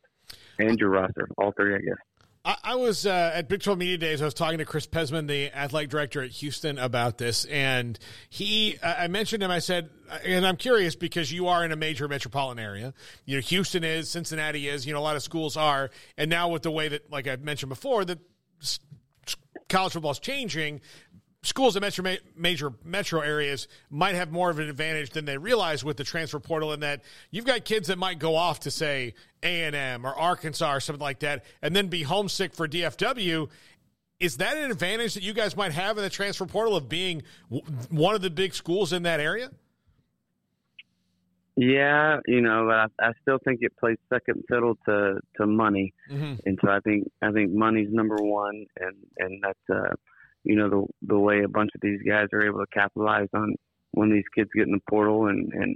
and 0.57 0.79
your 0.79 0.89
roster, 0.89 1.27
all 1.37 1.51
three, 1.51 1.75
I 1.75 1.79
guess. 1.79 1.97
I, 2.45 2.57
I 2.63 2.75
was 2.75 3.05
uh, 3.05 3.31
at 3.33 3.47
Big 3.47 3.61
12 3.61 3.79
Media 3.79 3.97
Days. 3.97 4.21
I 4.21 4.25
was 4.25 4.33
talking 4.33 4.57
to 4.57 4.65
Chris 4.65 4.85
Pezman, 4.85 5.27
the 5.27 5.51
athletic 5.51 5.89
director 5.89 6.21
at 6.21 6.31
Houston, 6.31 6.77
about 6.77 7.17
this, 7.17 7.45
and 7.45 7.97
he. 8.29 8.77
I 8.83 9.07
mentioned 9.07 9.41
him. 9.41 9.51
I 9.51 9.59
said, 9.59 9.89
and 10.25 10.45
I'm 10.45 10.57
curious 10.57 10.95
because 10.95 11.31
you 11.31 11.47
are 11.47 11.63
in 11.63 11.71
a 11.71 11.77
major 11.77 12.07
metropolitan 12.07 12.63
area. 12.63 12.93
You 13.25 13.37
know, 13.37 13.41
Houston 13.41 13.83
is, 13.83 14.09
Cincinnati 14.09 14.67
is. 14.67 14.85
You 14.85 14.93
know, 14.93 14.99
a 14.99 15.01
lot 15.01 15.15
of 15.15 15.23
schools 15.23 15.55
are, 15.55 15.89
and 16.17 16.29
now 16.29 16.49
with 16.49 16.63
the 16.63 16.71
way 16.71 16.89
that, 16.89 17.09
like 17.09 17.27
I 17.27 17.37
mentioned 17.37 17.69
before, 17.69 18.03
that 18.05 18.19
college 19.69 19.93
football 19.93 20.11
is 20.11 20.19
changing, 20.19 20.81
schools 21.43 21.75
in 21.75 21.81
metro, 21.81 22.15
major 22.35 22.73
metro 22.83 23.21
areas 23.21 23.67
might 23.89 24.15
have 24.15 24.31
more 24.31 24.49
of 24.49 24.59
an 24.59 24.69
advantage 24.69 25.11
than 25.11 25.25
they 25.25 25.37
realize 25.37 25.83
with 25.83 25.97
the 25.97 26.03
transfer 26.03 26.39
portal 26.39 26.73
in 26.73 26.79
that 26.79 27.03
you've 27.31 27.45
got 27.45 27.65
kids 27.65 27.87
that 27.87 27.97
might 27.97 28.17
go 28.17 28.35
off 28.35 28.61
to 28.61 28.71
say 28.71 29.13
a&m 29.43 30.05
or 30.05 30.15
arkansas 30.15 30.73
or 30.73 30.79
something 30.79 31.03
like 31.03 31.19
that 31.19 31.43
and 31.61 31.75
then 31.75 31.87
be 31.87 32.03
homesick 32.03 32.53
for 32.53 32.67
dfw 32.67 33.49
is 34.23 34.37
that 34.37 34.57
an 34.57 34.71
advantage 34.71 35.15
that 35.15 35.23
you 35.23 35.33
guys 35.33 35.55
might 35.57 35.73
have 35.73 35.97
in 35.97 36.03
the 36.03 36.09
transfer 36.09 36.45
portal 36.45 36.77
of 36.77 36.87
being 36.87 37.23
one 37.89 38.15
of 38.15 38.21
the 38.21 38.29
big 38.29 38.53
schools 38.53 38.93
in 38.93 39.03
that 39.03 39.19
area? 39.19 39.49
Yeah, 41.57 42.19
you 42.25 42.41
know, 42.41 42.65
but 42.67 43.03
I, 43.03 43.09
I 43.09 43.11
still 43.21 43.37
think 43.43 43.59
it 43.61 43.73
plays 43.77 43.97
second 44.11 44.43
fiddle 44.49 44.75
to 44.85 45.19
to 45.37 45.45
money, 45.45 45.93
mm-hmm. 46.09 46.35
and 46.45 46.57
so 46.63 46.71
I 46.71 46.79
think 46.79 47.11
I 47.21 47.31
think 47.31 47.51
money's 47.51 47.89
number 47.91 48.15
one, 48.15 48.65
and 48.79 48.95
and 49.19 49.43
that's 49.43 49.59
uh, 49.69 49.93
you 50.43 50.55
know 50.55 50.69
the 50.69 50.85
the 51.07 51.19
way 51.19 51.43
a 51.43 51.47
bunch 51.47 51.69
of 51.75 51.81
these 51.81 51.99
guys 52.07 52.27
are 52.33 52.45
able 52.45 52.59
to 52.59 52.67
capitalize 52.73 53.29
on 53.33 53.55
when 53.91 54.11
these 54.11 54.23
kids 54.35 54.49
get 54.55 54.67
in 54.67 54.71
the 54.71 54.79
portal, 54.89 55.27
and 55.27 55.51
and 55.53 55.75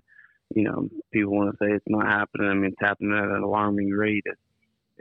you 0.55 0.63
know 0.63 0.87
people 1.11 1.35
want 1.35 1.51
to 1.51 1.57
say 1.61 1.71
it's 1.71 1.85
not 1.87 2.05
happening. 2.05 2.49
I 2.49 2.53
mean, 2.53 2.71
it's 2.71 2.75
happening 2.79 3.17
at 3.17 3.25
an 3.25 3.43
alarming 3.43 3.89
rate 3.89 4.23
as, 4.29 4.37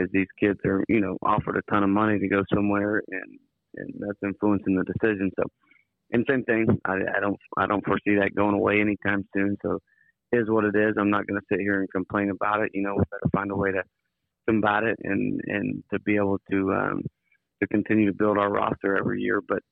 as 0.04 0.08
these 0.12 0.28
kids 0.38 0.58
are 0.64 0.85
you 0.88 1.00
know 1.00 1.16
offered 1.23 1.56
a 1.56 1.70
ton 1.70 1.82
of 1.82 1.90
money 1.90 2.18
to 2.18 2.28
go 2.28 2.42
somewhere, 2.52 3.02
and 3.11 3.38
and 3.76 3.94
that's 3.99 4.18
influencing 4.23 4.76
the 4.76 4.85
decision. 4.85 5.30
So 5.37 5.44
and 6.12 6.25
same 6.28 6.44
thing. 6.44 6.66
I, 6.85 6.94
I 7.16 7.20
don't 7.20 7.38
I 7.56 7.66
don't 7.66 7.85
foresee 7.85 8.16
that 8.16 8.35
going 8.37 8.54
away 8.54 8.80
anytime 8.80 9.26
soon. 9.35 9.56
So 9.62 9.78
is 10.32 10.49
what 10.49 10.64
it 10.64 10.76
is. 10.76 10.94
I'm 10.99 11.11
not 11.11 11.26
going 11.26 11.40
to 11.40 11.46
sit 11.50 11.61
here 11.61 11.80
and 11.80 11.90
complain 11.90 12.30
about 12.30 12.62
it. 12.62 12.70
You 12.75 12.82
know, 12.82 12.94
we 12.94 13.02
better 13.11 13.30
find 13.32 13.50
a 13.50 13.56
way 13.56 13.73
to 13.73 13.82
combat 14.46 14.85
it 14.85 14.99
and 15.02 15.40
and 15.46 15.82
to 15.92 15.99
be 16.00 16.16
able 16.16 16.38
to 16.50 16.73
um, 16.73 17.02
to 17.60 17.66
continue 17.68 18.06
to 18.06 18.16
build 18.16 18.38
our 18.38 18.50
roster 18.50 18.96
every 18.96 19.20
year. 19.20 19.40
But 19.46 19.62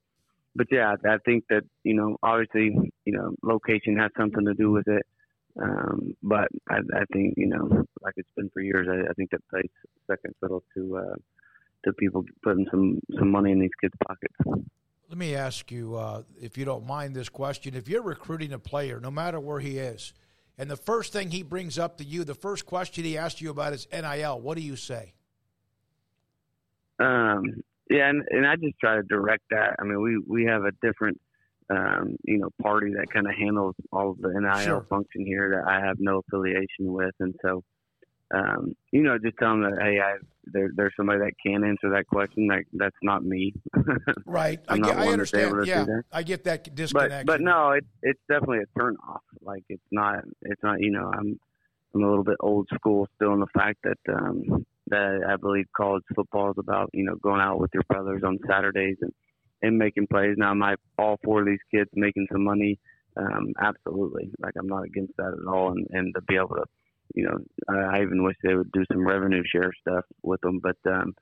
but 0.57 0.67
yeah, 0.71 0.95
I 1.05 1.17
think 1.25 1.45
that 1.51 1.63
you 1.83 1.95
know 1.95 2.17
obviously 2.23 2.93
you 3.05 3.13
know 3.13 3.35
location 3.43 3.97
has 3.99 4.11
something 4.19 4.45
to 4.45 4.55
do 4.55 4.71
with 4.71 4.89
it. 4.89 5.03
Um, 5.61 6.17
but 6.23 6.49
I, 6.69 6.79
I 6.79 7.05
think 7.13 7.35
you 7.37 7.47
know 7.47 7.85
like 8.03 8.15
it's 8.17 8.29
been 8.37 8.51
for 8.53 8.61
years. 8.61 8.89
I, 8.91 9.11
I 9.11 9.13
think 9.15 9.31
that 9.31 9.41
plays 9.49 9.71
second 10.11 10.35
fiddle 10.41 10.63
to 10.77 10.97
uh, 10.99 11.15
to 11.85 11.93
people 11.95 12.25
putting 12.43 12.67
some 12.71 13.01
some 13.19 13.31
money 13.31 13.53
in 13.53 13.61
these 13.61 13.75
kids' 13.81 13.95
pockets. 14.07 14.35
Let 15.09 15.19
me 15.19 15.37
ask 15.37 15.71
you, 15.71 15.97
uh, 15.97 16.23
if 16.41 16.57
you 16.57 16.65
don't 16.65 16.87
mind 16.87 17.15
this 17.15 17.29
question: 17.29 17.75
If 17.75 17.89
you're 17.89 18.03
recruiting 18.03 18.53
a 18.53 18.59
player, 18.59 19.01
no 19.01 19.11
matter 19.11 19.39
where 19.39 19.61
he 19.61 19.79
is, 19.79 20.13
and 20.59 20.71
the 20.71 20.77
first 20.77 21.13
thing 21.13 21.31
he 21.31 21.43
brings 21.43 21.79
up 21.79 21.99
to 21.99 22.05
you, 22.05 22.25
the 22.25 22.35
first 22.35 22.67
question 22.67 23.05
he 23.05 23.19
asks 23.19 23.41
you 23.41 23.51
about 23.51 23.73
is 23.73 23.87
NIL, 23.93 24.41
what 24.41 24.57
do 24.57 24.63
you 24.63 24.77
say? 24.77 25.15
Um, 27.01 27.63
yeah, 27.91 28.09
and, 28.09 28.23
and 28.31 28.47
I 28.47 28.57
just 28.57 28.79
try 28.81 28.97
to 28.97 29.03
direct 29.03 29.45
that. 29.51 29.77
I 29.79 29.85
mean, 29.85 30.01
we 30.01 30.19
we 30.27 30.45
have 30.47 30.63
a 30.65 30.73
different, 30.83 31.21
um, 31.71 32.17
you 32.25 32.39
know, 32.39 32.49
party 32.63 32.93
that 32.95 33.13
kind 33.13 33.27
of 33.27 33.35
handles 33.35 33.75
all 33.93 34.11
of 34.11 34.19
the 34.19 34.29
NIL 34.29 34.65
sure. 34.65 34.87
function 34.89 35.27
here 35.27 35.51
that 35.63 35.71
I 35.71 35.85
have 35.85 35.97
no 35.99 36.23
affiliation 36.27 36.93
with, 36.93 37.15
and 37.21 37.35
so, 37.43 37.63
um, 38.35 38.75
you 38.91 39.03
know, 39.03 39.19
just 39.19 39.37
tell 39.39 39.51
them 39.51 39.63
that 39.63 39.83
hey, 39.83 40.01
I 40.01 40.17
there, 40.47 40.71
there's 40.75 40.93
somebody 40.97 41.21
that 41.21 41.33
can 41.45 41.65
answer 41.65 41.91
that 41.91 42.07
question. 42.07 42.49
Like 42.49 42.67
that's 42.73 42.97
not 43.03 43.25
me. 43.25 43.53
right. 44.27 44.61
I, 44.69 44.79
I 44.79 45.09
understand. 45.09 45.67
Yeah, 45.67 45.87
I 46.13 46.23
get 46.23 46.45
that 46.45 46.75
disconnect. 46.75 47.27
But, 47.27 47.35
but 47.35 47.41
no, 47.41 47.73
it, 47.73 47.85
it's 48.03 48.21
definitely 48.29 48.61
a 48.61 48.79
turn 48.79 48.97
off. 49.07 49.23
Like 49.43 49.65
it's 49.69 49.83
not. 49.91 50.25
It's 50.43 50.63
not. 50.63 50.81
You 50.81 50.91
know, 50.91 51.13
I'm 51.15 51.39
I'm 51.95 52.03
a 52.03 52.09
little 52.09 52.25
bit 52.25 52.37
old 52.41 52.69
school 52.75 53.09
still 53.17 53.35
in 53.35 53.41
the 53.41 53.47
fact 53.55 53.79
that 53.85 53.99
um, 54.13 54.67
that 54.89 55.21
I 55.29 55.37
believe 55.37 55.67
college 55.77 56.03
football 56.15 56.51
is 56.51 56.57
about 56.59 56.91
you 56.93 57.05
know 57.05 57.17
going 57.17 57.41
out 57.41 57.61
with 57.61 57.71
your 57.75 57.85
brothers 57.89 58.23
on 58.25 58.39
Saturdays 58.49 58.97
and 59.01 59.13
and 59.63 59.79
making 59.79 60.07
plays. 60.09 60.35
Now, 60.37 60.53
I 60.53 60.75
all 60.99 61.19
of 61.25 61.47
these 61.47 61.59
kids 61.71 61.91
making 61.95 62.27
some 62.31 62.45
money? 62.45 62.79
Um, 63.17 63.53
absolutely. 63.61 64.31
Like 64.41 64.55
I'm 64.59 64.67
not 64.67 64.85
against 64.85 65.17
that 65.17 65.37
at 65.41 65.53
all, 65.53 65.73
and 65.73 65.87
and 65.91 66.15
to 66.15 66.21
be 66.23 66.37
able 66.37 66.57
to 66.57 66.65
you 67.15 67.25
know, 67.25 67.39
I, 67.69 67.99
I 67.99 68.03
even 68.03 68.23
wish 68.23 68.37
they 68.43 68.55
would 68.55 68.73
do 68.73 68.85
some 68.91 69.07
revenue 69.07 69.43
share 69.45 69.73
stuff 69.81 70.05
with 70.23 70.41
them. 70.41 70.61
But, 70.63 70.77
um, 70.87 71.15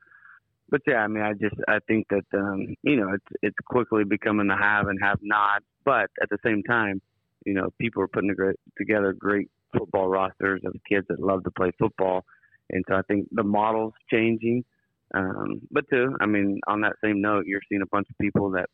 but 0.70 0.80
yeah, 0.86 0.98
I 0.98 1.08
mean, 1.08 1.22
I 1.22 1.32
just 1.32 1.56
I 1.68 1.78
think 1.86 2.06
that 2.10 2.24
um, 2.34 2.74
you 2.82 2.96
know 2.96 3.12
it's 3.12 3.36
it's 3.42 3.56
quickly 3.66 4.04
becoming 4.04 4.46
the 4.46 4.56
have 4.56 4.88
and 4.88 4.98
have 5.02 5.18
not. 5.20 5.62
But 5.84 6.10
at 6.22 6.30
the 6.30 6.38
same 6.44 6.62
time, 6.62 7.02
you 7.44 7.54
know, 7.54 7.68
people 7.78 8.02
are 8.02 8.08
putting 8.08 8.34
together 8.78 9.12
great 9.12 9.50
football 9.76 10.08
rosters 10.08 10.62
of 10.64 10.74
kids 10.88 11.06
that 11.08 11.20
love 11.20 11.44
to 11.44 11.50
play 11.50 11.72
football, 11.78 12.24
and 12.72 12.84
so 12.88 12.96
I 12.96 13.02
think 13.02 13.28
the 13.32 13.44
model's 13.44 13.94
changing. 14.10 14.64
Um, 15.14 15.60
but 15.70 15.84
too, 15.90 16.16
I 16.20 16.26
mean, 16.26 16.60
on 16.66 16.80
that 16.80 16.94
same 17.04 17.20
note, 17.20 17.44
you're 17.46 17.60
seeing 17.68 17.82
a 17.82 17.86
bunch 17.86 18.08
of 18.10 18.18
people 18.18 18.50
that 18.52 18.66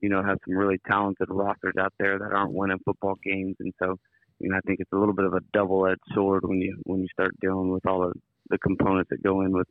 you 0.00 0.08
know 0.08 0.22
have 0.22 0.38
some 0.46 0.56
really 0.56 0.78
talented 0.86 1.28
rosters 1.30 1.74
out 1.78 1.94
there 1.98 2.18
that 2.18 2.32
aren't 2.32 2.52
winning 2.52 2.80
football 2.84 3.16
games, 3.24 3.56
and 3.60 3.72
so 3.82 3.96
you 4.40 4.48
know, 4.48 4.56
I 4.56 4.60
think 4.66 4.80
it's 4.80 4.92
a 4.92 4.96
little 4.96 5.14
bit 5.14 5.26
of 5.26 5.34
a 5.34 5.40
double-edged 5.52 6.00
sword 6.14 6.44
when 6.44 6.60
you 6.60 6.76
when 6.84 7.00
you 7.00 7.08
start 7.12 7.38
dealing 7.40 7.70
with 7.70 7.86
all 7.86 8.02
of 8.02 8.14
the 8.48 8.58
components 8.58 9.10
that 9.10 9.22
go 9.22 9.42
in 9.42 9.52
with, 9.52 9.68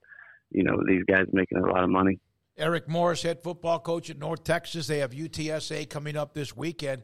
you 0.51 0.63
know, 0.63 0.81
these 0.87 1.03
guys 1.05 1.25
making 1.33 1.57
a 1.57 1.65
lot 1.65 1.83
of 1.83 1.89
money. 1.89 2.19
Eric 2.57 2.87
Morris, 2.87 3.23
head 3.23 3.41
football 3.41 3.79
coach 3.79 4.09
at 4.09 4.19
North 4.19 4.43
Texas. 4.43 4.87
They 4.87 4.99
have 4.99 5.11
UTSA 5.11 5.89
coming 5.89 6.15
up 6.15 6.33
this 6.33 6.55
weekend. 6.55 7.03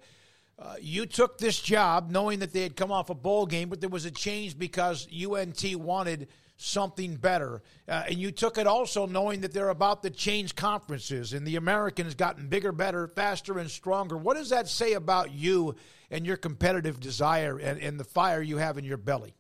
Uh, 0.57 0.75
you 0.79 1.05
took 1.05 1.38
this 1.38 1.59
job 1.59 2.09
knowing 2.09 2.39
that 2.39 2.53
they 2.53 2.62
had 2.62 2.75
come 2.75 2.91
off 2.91 3.09
a 3.09 3.15
bowl 3.15 3.45
game, 3.45 3.69
but 3.69 3.81
there 3.81 3.89
was 3.89 4.05
a 4.05 4.12
change 4.12 4.57
because 4.57 5.07
UNT 5.13 5.75
wanted– 5.75 6.27
something 6.57 7.15
better. 7.15 7.62
Uh, 7.88 8.03
and 8.07 8.17
you 8.17 8.31
took 8.31 8.57
it 8.57 8.67
also 8.67 9.05
knowing 9.05 9.41
that 9.41 9.53
they're 9.53 9.69
about 9.69 10.03
to 10.03 10.09
change 10.09 10.55
conferences 10.55 11.33
and 11.33 11.45
the 11.45 11.55
American 11.55 12.05
has 12.05 12.15
gotten 12.15 12.47
bigger, 12.47 12.71
better, 12.71 13.07
faster, 13.07 13.59
and 13.59 13.69
stronger. 13.69 14.17
What 14.17 14.38
does 14.38 14.50
that 14.50 14.67
say 14.67 14.93
about 14.93 15.31
you 15.31 15.75
and 16.09 16.25
your 16.25 16.38
competitive 16.38 17.00
desire 17.00 17.57
and, 17.57 17.79
and 17.79 18.00
the 18.00 18.03
fire 18.03 18.41
you 18.41 18.57
have 18.57 18.77
in 18.77 18.85
your 18.85 18.97
belly? 18.97 19.35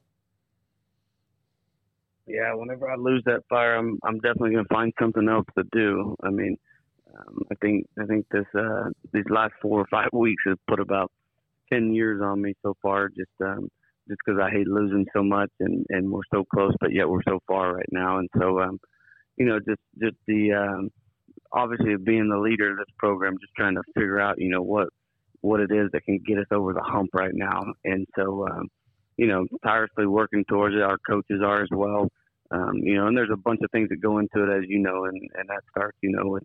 Yeah, 2.27 2.55
whenever 2.55 2.89
I 2.89 2.95
lose 2.95 3.21
that 3.27 3.43
fire, 3.49 3.75
I'm 3.75 3.99
I'm 4.03 4.15
definitely 4.15 4.53
going 4.53 4.65
to 4.65 4.73
find 4.73 4.91
something 4.99 5.29
else 5.29 5.45
to 5.55 5.63
do. 5.71 6.15
I 6.23 6.31
mean, 6.31 6.57
um, 7.17 7.39
I 7.51 7.55
think 7.55 7.85
I 7.99 8.05
think 8.05 8.25
this 8.31 8.45
uh, 8.57 8.89
these 9.13 9.29
last 9.29 9.53
four 9.61 9.79
or 9.81 9.87
five 9.89 10.09
weeks 10.13 10.43
has 10.47 10.57
put 10.67 10.79
about 10.79 11.11
ten 11.71 11.93
years 11.93 12.21
on 12.21 12.41
me 12.41 12.53
so 12.61 12.75
far. 12.81 13.09
Just 13.09 13.31
um, 13.41 13.69
just 14.07 14.19
because 14.25 14.39
I 14.41 14.49
hate 14.49 14.67
losing 14.67 15.05
so 15.13 15.23
much 15.23 15.51
and 15.59 15.85
and 15.89 16.11
we're 16.11 16.21
so 16.33 16.43
close, 16.53 16.73
but 16.79 16.93
yet 16.93 17.09
we're 17.09 17.23
so 17.27 17.39
far 17.47 17.73
right 17.73 17.89
now. 17.91 18.19
And 18.19 18.29
so, 18.39 18.61
um, 18.61 18.79
you 19.37 19.45
know, 19.45 19.59
just 19.59 19.81
just 19.99 20.17
the 20.27 20.53
um, 20.53 20.89
obviously 21.51 21.95
being 21.97 22.29
the 22.29 22.37
leader 22.37 22.71
of 22.71 22.77
this 22.77 22.93
program, 22.97 23.37
just 23.39 23.53
trying 23.55 23.75
to 23.75 23.83
figure 23.93 24.19
out, 24.19 24.39
you 24.39 24.49
know, 24.49 24.61
what 24.61 24.89
what 25.41 25.59
it 25.59 25.71
is 25.71 25.89
that 25.93 26.05
can 26.05 26.19
get 26.25 26.39
us 26.39 26.47
over 26.51 26.73
the 26.73 26.81
hump 26.81 27.09
right 27.13 27.33
now. 27.33 27.63
And 27.83 28.07
so, 28.15 28.47
um, 28.47 28.67
you 29.17 29.27
know, 29.27 29.45
tirelessly 29.63 30.07
working 30.07 30.43
towards 30.49 30.75
it. 30.75 30.81
Our 30.81 30.97
coaches 31.07 31.41
are 31.43 31.61
as 31.61 31.69
well. 31.71 32.09
Um, 32.51 32.77
you 32.77 32.95
know, 32.95 33.07
and 33.07 33.17
there's 33.17 33.31
a 33.33 33.37
bunch 33.37 33.59
of 33.63 33.71
things 33.71 33.89
that 33.89 34.01
go 34.01 34.19
into 34.19 34.43
it, 34.43 34.57
as 34.57 34.63
you 34.67 34.79
know, 34.79 35.05
and 35.05 35.17
and 35.35 35.49
that 35.49 35.61
starts, 35.71 35.97
you 36.01 36.11
know, 36.11 36.27
with 36.27 36.43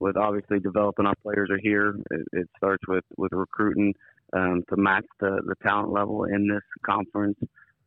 with 0.00 0.16
obviously 0.16 0.60
developing 0.60 1.06
our 1.06 1.14
players 1.22 1.50
are 1.50 1.58
here. 1.58 1.96
It, 2.10 2.26
it 2.32 2.48
starts 2.56 2.82
with 2.88 3.04
with 3.16 3.32
recruiting 3.32 3.94
um, 4.32 4.64
to 4.68 4.76
match 4.76 5.06
the, 5.20 5.40
the 5.46 5.54
talent 5.62 5.92
level 5.92 6.24
in 6.24 6.48
this 6.48 6.62
conference, 6.84 7.38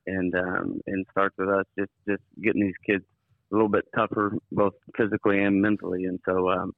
and 0.05 0.33
um, 0.35 0.81
and 0.87 1.05
starts 1.11 1.35
with 1.37 1.49
us 1.49 1.65
just 1.77 1.91
just 2.07 2.23
getting 2.41 2.61
these 2.61 2.77
kids 2.85 3.03
a 3.51 3.55
little 3.55 3.69
bit 3.69 3.85
tougher, 3.95 4.33
both 4.51 4.73
physically 4.97 5.41
and 5.43 5.61
mentally. 5.61 6.05
And 6.05 6.19
so, 6.25 6.49
um, 6.49 6.73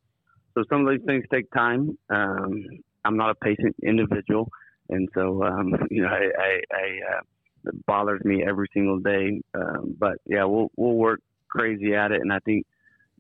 so 0.54 0.64
some 0.70 0.88
of 0.88 0.94
these 0.94 1.06
things 1.06 1.26
take 1.32 1.50
time. 1.52 1.98
Um, 2.10 2.66
I'm 3.06 3.18
not 3.18 3.32
a 3.32 3.36
patient 3.36 3.76
individual, 3.84 4.50
and 4.90 5.08
so 5.14 5.44
um, 5.44 5.74
you 5.92 6.02
know, 6.02 6.10
I, 6.10 6.30
I, 6.38 6.62
I 6.74 7.18
uh, 7.18 7.22
it 7.66 7.86
bothers 7.86 8.24
me 8.24 8.44
every 8.48 8.68
single 8.74 9.00
day. 9.00 9.42
Um, 9.54 9.96
but 10.00 10.18
yeah, 10.26 10.46
we'll 10.46 10.70
we'll 10.76 10.96
work 10.96 11.22
crazy 11.50 11.96
at 11.96 12.12
it, 12.12 12.22
and 12.22 12.32
I 12.32 12.40
think 12.40 12.66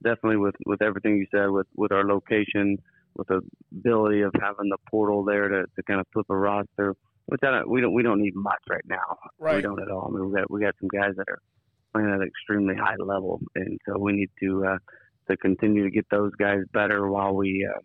definitely 0.03 0.38
with 0.38 0.56
with 0.65 0.82
everything 0.82 1.18
you 1.18 1.27
said 1.32 1.50
with 1.50 1.68
with 1.75 1.91
our 1.91 2.06
location 2.06 2.77
with 3.15 3.27
the 3.27 3.41
ability 3.72 4.22
of 4.22 4.32
having 4.41 4.70
the 4.70 4.77
portal 4.89 5.24
there 5.24 5.48
to, 5.48 5.63
to 5.75 5.84
kind 5.84 6.00
of 6.00 6.08
flip 6.13 6.25
a 6.29 6.36
roster, 6.36 6.96
which 7.25 7.41
I 7.44 7.51
don't, 7.51 7.70
we 7.70 7.82
don't 7.82 7.94
we 7.94 8.03
don't 8.03 8.22
need 8.22 8.36
much 8.36 8.62
right 8.70 8.86
now. 8.86 9.18
Right. 9.38 9.58
We 9.58 9.62
don't 9.62 9.82
at 9.82 9.89
all. 9.89 10.10
I 10.10 10.18
mean, 10.18 10.29
we 10.29 10.39
got 10.39 10.51
we 10.51 10.62
got 10.62 10.75
some 10.79 10.89
guys 10.89 11.15
that 11.18 11.27
are 11.27 11.39
playing 11.94 12.10
at 12.10 12.22
an 12.22 12.27
extremely 12.27 12.75
high 12.75 12.96
level, 13.00 13.41
and 13.56 13.79
so 13.86 13.98
we 13.98 14.13
need 14.13 14.29
to 14.41 14.65
uh, 14.65 14.77
to 15.29 15.38
continue 15.38 15.84
to 15.84 15.91
get 15.91 16.06
those 16.10 16.32
guys 16.36 16.62
better 16.74 17.10
while 17.10 17.36
we 17.36 17.68
uh, 17.70 17.79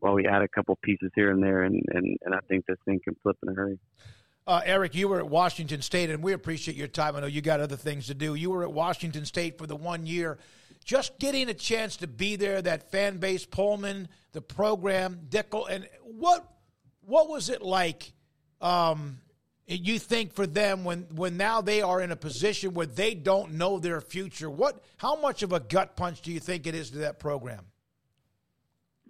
while 0.00 0.14
we 0.14 0.26
add 0.26 0.42
a 0.42 0.48
couple 0.48 0.78
pieces 0.82 1.10
here 1.14 1.30
and 1.30 1.42
there, 1.42 1.62
and, 1.62 1.82
and, 1.92 2.16
and 2.22 2.34
I 2.34 2.38
think 2.48 2.64
this 2.66 2.78
thing 2.86 3.00
can 3.04 3.14
flip 3.22 3.36
in 3.42 3.50
a 3.50 3.54
hurry. 3.54 3.78
Uh, 4.50 4.60
Eric, 4.64 4.96
you 4.96 5.06
were 5.06 5.20
at 5.20 5.28
Washington 5.28 5.80
State, 5.80 6.10
and 6.10 6.24
we 6.24 6.32
appreciate 6.32 6.76
your 6.76 6.88
time. 6.88 7.14
I 7.14 7.20
know 7.20 7.28
you 7.28 7.40
got 7.40 7.60
other 7.60 7.76
things 7.76 8.08
to 8.08 8.14
do. 8.14 8.34
You 8.34 8.50
were 8.50 8.64
at 8.64 8.72
Washington 8.72 9.24
State 9.24 9.56
for 9.58 9.66
the 9.68 9.76
one 9.76 10.06
year 10.06 10.38
just 10.84 11.20
getting 11.20 11.48
a 11.48 11.54
chance 11.54 11.98
to 11.98 12.08
be 12.08 12.34
there, 12.34 12.60
that 12.60 12.90
fan 12.90 13.18
base, 13.18 13.46
Pullman, 13.46 14.08
the 14.32 14.42
program, 14.42 15.20
Dickert, 15.28 15.70
and 15.70 15.88
what 16.02 16.44
what 17.02 17.28
was 17.28 17.48
it 17.48 17.62
like? 17.62 18.12
Um, 18.60 19.20
you 19.68 20.00
think 20.00 20.32
for 20.32 20.48
them 20.48 20.82
when 20.82 21.06
when 21.14 21.36
now 21.36 21.60
they 21.60 21.80
are 21.80 22.00
in 22.00 22.10
a 22.10 22.16
position 22.16 22.74
where 22.74 22.86
they 22.86 23.14
don't 23.14 23.52
know 23.52 23.78
their 23.78 24.00
future? 24.00 24.50
What 24.50 24.82
how 24.96 25.14
much 25.20 25.44
of 25.44 25.52
a 25.52 25.60
gut 25.60 25.94
punch 25.94 26.22
do 26.22 26.32
you 26.32 26.40
think 26.40 26.66
it 26.66 26.74
is 26.74 26.90
to 26.90 26.98
that 26.98 27.20
program? 27.20 27.66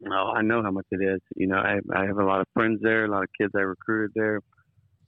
Oh, 0.07 0.33
I 0.37 0.43
know 0.43 0.63
how 0.63 0.71
much 0.71 0.87
it 0.91 1.03
is. 1.03 1.21
You 1.35 1.47
know, 1.47 1.57
I 1.57 1.79
I 1.95 2.05
have 2.05 2.19
a 2.19 2.27
lot 2.27 2.43
of 2.43 2.47
friends 2.53 2.81
there, 2.83 3.07
a 3.07 3.09
lot 3.09 3.23
of 3.23 3.31
kids 3.41 3.53
I 3.57 3.61
recruited 3.61 4.13
there, 4.15 4.41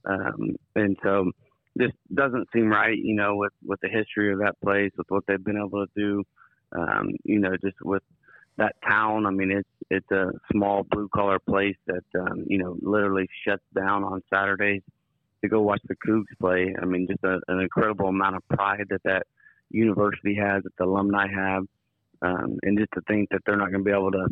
um, 0.05 0.55
and 0.75 0.97
so 1.03 1.31
this 1.75 1.91
doesn't 2.13 2.47
seem 2.53 2.69
right. 2.69 2.97
You 2.97 3.15
know, 3.15 3.35
with 3.35 3.53
with 3.65 3.79
the 3.81 3.89
history 3.89 4.31
of 4.31 4.39
that 4.39 4.59
place, 4.61 4.91
with 4.97 5.07
what 5.09 5.23
they've 5.27 5.43
been 5.43 5.57
able 5.57 5.85
to 5.85 5.91
do 5.95 6.23
um, 6.75 7.15
you 7.23 7.39
know, 7.39 7.55
just 7.63 7.77
with 7.83 8.03
that 8.57 8.75
town. 8.87 9.25
I 9.25 9.31
mean, 9.31 9.51
it's 9.51 9.69
it's 9.89 10.11
a 10.11 10.31
small 10.51 10.83
blue 10.89 11.09
collar 11.13 11.39
place 11.39 11.77
that 11.87 12.03
um, 12.19 12.45
you 12.47 12.57
know 12.57 12.75
literally 12.81 13.27
shuts 13.45 13.63
down 13.75 14.03
on 14.03 14.21
Saturdays 14.31 14.81
to 15.41 15.49
go 15.49 15.61
watch 15.61 15.81
the 15.87 15.95
Cougs 16.07 16.25
play. 16.39 16.73
I 16.81 16.85
mean, 16.85 17.07
just 17.07 17.23
a, 17.23 17.39
an 17.47 17.59
incredible 17.59 18.07
amount 18.07 18.35
of 18.35 18.47
pride 18.49 18.85
that 18.89 19.03
that 19.03 19.23
university 19.69 20.35
has, 20.35 20.63
that 20.63 20.75
the 20.77 20.85
alumni 20.85 21.27
have, 21.33 21.63
um, 22.21 22.57
and 22.63 22.77
just 22.77 22.91
to 22.93 23.01
think 23.07 23.29
that 23.29 23.41
they're 23.45 23.57
not 23.57 23.71
going 23.71 23.83
to 23.83 23.89
be 23.89 23.91
able 23.91 24.11
to 24.11 24.27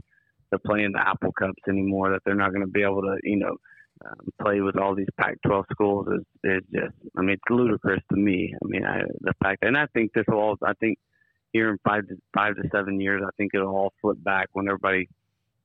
to 0.51 0.59
play 0.59 0.83
in 0.83 0.91
the 0.91 0.99
Apple 0.99 1.31
Cups 1.31 1.61
anymore, 1.69 2.11
that 2.11 2.21
they're 2.25 2.35
not 2.35 2.51
going 2.51 2.65
to 2.65 2.71
be 2.71 2.83
able 2.83 3.01
to, 3.01 3.17
you 3.23 3.37
know. 3.37 3.55
Um, 4.03 4.29
play 4.41 4.61
with 4.61 4.77
all 4.77 4.95
these 4.95 5.07
Pac-12 5.19 5.63
schools 5.71 6.07
is, 6.07 6.25
is 6.43 6.63
just, 6.73 6.95
I 7.15 7.21
mean, 7.21 7.31
it's 7.31 7.43
ludicrous 7.49 8.01
to 8.09 8.17
me. 8.17 8.53
I 8.53 8.67
mean, 8.67 8.83
I, 8.83 9.01
the 9.19 9.33
fact, 9.43 9.63
and 9.63 9.77
I 9.77 9.85
think 9.93 10.11
this 10.13 10.25
will 10.27 10.39
all, 10.39 10.57
I 10.65 10.73
think 10.79 10.97
here 11.53 11.69
in 11.69 11.77
five 11.83 12.07
to 12.07 12.15
five 12.33 12.55
to 12.55 12.63
seven 12.71 12.99
years, 12.99 13.21
I 13.23 13.29
think 13.37 13.51
it'll 13.53 13.75
all 13.75 13.93
flip 14.01 14.17
back 14.23 14.49
when 14.53 14.67
everybody 14.67 15.07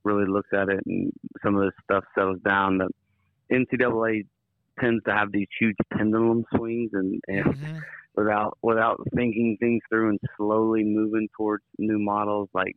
really 0.05 0.27
looks 0.27 0.51
at 0.53 0.69
it 0.69 0.81
and 0.87 1.13
some 1.43 1.57
of 1.57 1.63
this 1.63 1.75
stuff 1.85 2.05
settles 2.15 2.41
down, 2.45 2.79
the 2.79 2.89
NCAA 3.51 4.27
tends 4.81 5.03
to 5.05 5.13
have 5.13 5.33
these 5.33 5.49
huge 5.59 5.77
pendulum 5.93 6.45
swings 6.55 6.91
and, 6.93 7.21
and 7.29 7.45
mm-hmm. 7.47 7.79
without 8.15 8.59
without 8.63 9.01
thinking 9.15 9.57
things 9.59 9.83
through 9.89 10.11
and 10.11 10.21
slowly 10.37 10.85
moving 10.85 11.29
towards 11.37 11.65
new 11.79 11.99
models 11.99 12.49
like 12.55 12.77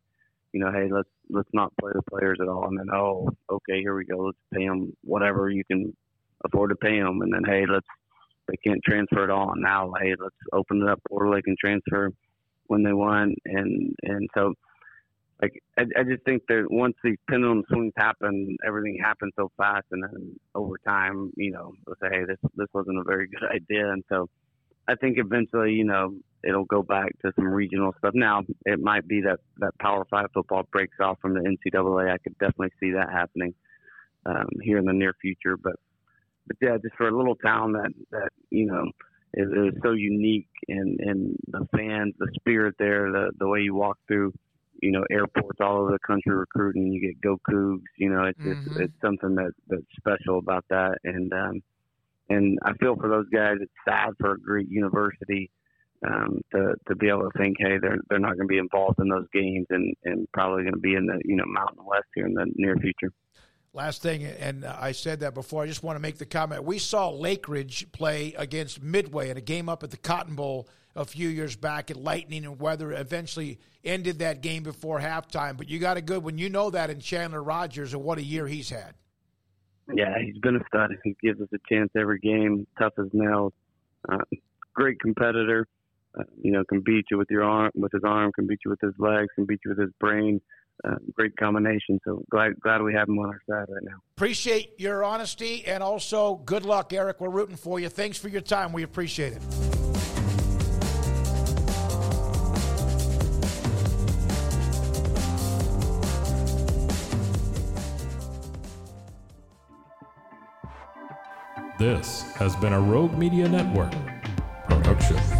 you 0.54 0.60
know 0.60 0.72
hey 0.72 0.90
let's 0.92 1.10
let's 1.30 1.50
not 1.54 1.74
play 1.80 1.92
the 1.94 2.02
players 2.10 2.38
at 2.42 2.48
all. 2.48 2.68
And 2.68 2.78
then 2.80 2.90
oh 2.94 3.30
okay 3.50 3.82
here 3.82 3.96
we 3.96 4.06
go. 4.06 4.18
Let's 4.18 4.38
pay 4.54 4.68
them 4.68 4.96
whatever 5.04 5.50
you 5.50 5.64
can 5.66 5.96
afford 6.46 6.70
to 6.70 6.76
pay 6.76 7.00
them 7.00 7.22
and 7.22 7.34
then 7.34 7.44
hey 7.46 7.66
let's 7.66 7.88
they 8.48 8.58
can't 8.58 8.84
transfer 8.84 9.24
it 9.24 9.30
all. 9.30 9.54
Now 9.56 9.94
hey 10.00 10.16
let's 10.20 10.36
open 10.54 10.82
it 10.82 10.90
up 10.90 11.02
portal 11.08 11.34
they 11.34 11.42
can 11.42 11.56
transfer 11.60 12.12
when 12.68 12.84
they 12.84 12.94
want. 12.94 13.36
And 13.46 13.94
and 14.04 14.30
so 14.34 14.54
like 15.42 15.62
I, 15.78 15.84
I 15.98 16.04
just 16.04 16.24
think 16.26 16.44
that 16.48 16.68
once 16.70 16.96
these 17.04 17.18
pendulum 17.30 17.64
swings 17.70 17.94
happen, 17.96 18.58
everything 18.66 19.00
happens 19.02 19.34
so 19.38 19.52
fast, 19.58 19.86
and 19.92 20.04
then 20.04 20.36
over 20.54 20.76
time, 20.86 21.32
you 21.38 21.52
know, 21.52 21.74
they'll 21.86 21.96
say, 22.02 22.16
"Hey, 22.18 22.26
this 22.26 22.38
this 22.56 22.68
wasn't 22.74 23.00
a 23.00 23.04
very 23.04 23.28
good 23.28 23.50
idea," 23.54 23.92
and 23.92 24.04
so 24.10 24.28
I 24.88 24.96
think 24.96 25.18
eventually, 25.18 25.74
you 25.74 25.86
know, 25.86 26.14
it'll 26.44 26.66
go 26.66 26.82
back 26.82 27.12
to 27.22 27.32
some 27.36 27.48
regional 27.48 27.94
stuff. 27.98 28.14
Now, 28.14 28.44
it 28.66 28.80
might 28.80 29.08
be 29.08 29.22
that 29.22 29.40
that 29.58 29.78
Power 29.80 30.06
Five 30.10 30.28
football 30.34 30.64
breaks 30.72 30.98
off 31.00 31.20
from 31.22 31.34
the 31.34 31.42
NCAA. 31.42 32.12
I 32.12 32.18
could 32.18 32.38
definitely 32.38 32.74
see 32.80 32.92
that 32.92 33.12
happening 33.12 33.54
um, 34.26 34.48
here 34.62 34.78
in 34.78 34.86
the 34.86 34.94
near 34.94 35.14
future, 35.22 35.58
but 35.58 35.76
but 36.48 36.58
yeah, 36.62 36.78
just 36.82 36.96
for 36.96 37.08
a 37.08 37.18
little 37.18 37.36
town 37.36 37.74
that 37.74 37.92
that 38.12 38.30
you 38.50 38.66
know 38.66 38.86
is, 39.34 39.50
is 39.50 39.80
so 39.84 39.92
unique, 39.92 40.50
and 40.68 41.00
and 41.00 41.36
the 41.48 41.68
fans, 41.76 42.14
the 42.20 42.30
spirit 42.36 42.76
there, 42.80 43.12
the 43.12 43.32
the 43.38 43.48
way 43.48 43.60
you 43.60 43.76
walk 43.76 43.98
through 44.08 44.34
you 44.82 44.92
know 44.92 45.04
airports 45.12 45.60
all 45.62 45.78
over 45.78 45.92
the 45.92 46.00
country 46.06 46.36
recruiting. 46.36 46.92
You 46.92 47.02
get 47.02 47.22
Go 47.22 47.38
Cougs. 47.50 47.84
You 47.98 48.10
know, 48.10 48.26
it's 48.26 48.40
mm-hmm. 48.40 48.72
it's, 48.72 48.80
it's 48.80 49.02
something 49.02 49.36
that 49.36 49.52
that's 49.68 49.84
special 49.98 50.40
about 50.40 50.66
that. 50.70 50.98
And 51.04 51.32
um, 51.34 51.62
and 52.30 52.60
I 52.64 52.74
feel 52.74 52.96
for 52.96 53.10
those 53.10 53.30
guys. 53.30 53.58
It's 53.62 53.72
sad 53.88 54.12
for 54.20 54.34
a 54.34 54.40
great 54.40 54.70
university 54.70 55.52
um, 56.08 56.42
to 56.52 56.76
to 56.88 56.96
be 56.96 57.10
able 57.10 57.30
to 57.30 57.38
think, 57.38 57.58
hey, 57.60 57.78
they're 57.82 58.00
they're 58.10 58.20
not 58.20 58.36
going 58.36 58.48
to 58.48 58.54
be 58.54 58.58
involved 58.58 59.00
in 59.00 59.10
those 59.10 59.28
games, 59.34 59.68
and 59.70 59.94
and 60.04 60.28
probably 60.34 60.64
going 60.64 60.74
to 60.74 60.80
be 60.80 60.96
in 60.96 61.06
the 61.06 61.20
you 61.26 61.36
know 61.36 61.46
Mountain 61.46 61.84
West 61.86 62.08
here 62.16 62.26
in 62.26 62.34
the 62.34 62.46
near 62.56 62.76
future. 62.78 63.12
Last 63.74 64.02
thing, 64.02 64.26
and 64.26 64.66
I 64.66 64.94
said 64.94 65.20
that 65.20 65.36
before. 65.36 65.64
I 65.64 65.68
just 65.68 65.84
want 65.84 65.96
to 65.96 66.02
make 66.02 66.18
the 66.18 66.26
comment. 66.26 66.64
We 66.64 66.80
saw 66.80 67.12
Lakeridge 67.12 67.92
play 67.92 68.34
against 68.36 68.82
Midway 68.82 69.30
in 69.30 69.38
a 69.38 69.42
game 69.42 69.70
up 69.70 69.84
at 69.84 69.92
the 69.92 69.98
Cotton 69.98 70.36
Bowl 70.36 70.68
a 70.96 71.06
few 71.06 71.30
years 71.30 71.56
back, 71.56 71.92
and 71.92 72.04
lightning 72.04 72.46
and 72.46 72.60
weather 72.60 72.92
eventually 72.92 73.60
ended 73.84 74.20
that 74.20 74.42
game 74.42 74.64
before 74.64 75.00
halftime. 75.00 75.56
But 75.56 75.70
you 75.70 75.78
got 75.78 75.98
a 75.98 76.02
good 76.02 76.24
one. 76.24 76.38
You 76.38 76.50
know 76.50 76.72
that 76.72 76.90
in 76.90 77.00
Chandler 77.00 77.44
Rogers, 77.44 77.94
and 77.94 78.04
what 78.04 78.18
a 78.18 78.24
year 78.24 78.48
he's 78.48 78.70
had. 78.70 78.96
Yeah, 79.94 80.16
he's 80.20 80.38
been 80.38 80.56
a 80.56 80.66
stud. 80.68 80.92
He 81.04 81.16
gives 81.22 81.40
us 81.42 81.48
a 81.54 81.58
chance 81.72 81.90
every 81.96 82.20
game, 82.20 82.66
tough 82.78 82.94
as 82.98 83.08
nails. 83.14 83.54
Uh, 84.08 84.18
great 84.74 85.00
competitor. 85.00 85.68
Uh, 86.18 86.24
you 86.42 86.52
know, 86.52 86.64
can 86.68 86.82
beat 86.82 87.06
you 87.12 87.18
with 87.18 87.28
your 87.30 87.44
arm, 87.44 87.72
with 87.76 87.92
his 87.92 88.02
arm, 88.04 88.32
can 88.34 88.48
beat 88.48 88.60
you 88.66 88.72
with 88.72 88.82
his 88.82 88.94
legs, 88.98 89.28
can 89.36 89.46
beat 89.46 89.60
you 89.64 89.70
with 89.70 89.80
his 89.80 89.92
brain 90.00 90.42
uh, 90.88 90.96
great 91.14 91.36
combination. 91.38 92.00
So 92.06 92.24
glad 92.30 92.60
glad 92.62 92.82
we 92.82 92.94
have 92.94 93.10
him 93.10 93.20
on 93.20 93.28
our 93.28 93.42
side 93.50 93.66
right 93.70 93.84
now. 93.84 93.98
Appreciate 94.16 94.74
your 94.78 95.04
honesty 95.04 95.66
and 95.66 95.84
also 95.84 96.36
good 96.46 96.66
luck, 96.66 96.94
Eric. 96.94 97.20
We're 97.20 97.30
rooting 97.30 97.58
for 97.58 97.80
you. 97.80 97.90
Thanks 97.90 98.18
for 98.18 98.30
your 98.30 98.42
time. 98.42 98.72
We 98.72 98.84
appreciate 98.84 99.34
it. 99.34 99.42
This 111.78 112.24
has 112.34 112.58
been 112.58 112.74
a 112.74 112.80
Rogue 112.80 113.18
Media 113.18 113.48
Network 113.48 113.94
production. 114.68 115.39